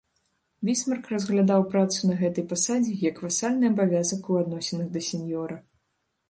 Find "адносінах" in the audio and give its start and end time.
4.41-4.87